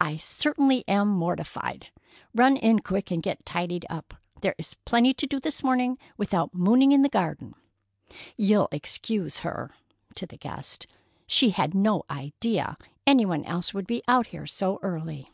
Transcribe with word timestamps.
I 0.00 0.16
certainly 0.16 0.84
am 0.88 1.06
mortified. 1.08 1.88
Run 2.34 2.56
in 2.56 2.78
quick 2.78 3.10
and 3.10 3.22
get 3.22 3.44
tidied 3.44 3.84
up. 3.90 4.14
There's 4.40 4.74
plenty 4.86 5.12
to 5.12 5.26
do 5.26 5.38
this 5.38 5.62
morning, 5.62 5.98
without 6.16 6.54
mooning 6.54 6.92
in 6.92 7.02
the 7.02 7.10
garden. 7.10 7.54
You'll 8.38 8.68
excuse 8.72 9.40
her"—to 9.40 10.26
the 10.26 10.38
guest. 10.38 10.86
"She 11.26 11.50
had 11.50 11.74
no 11.74 12.04
idea 12.08 12.78
any 13.06 13.26
one 13.26 13.44
else 13.44 13.74
would 13.74 13.86
be 13.86 14.02
out 14.08 14.28
here 14.28 14.46
so 14.46 14.78
early." 14.80 15.30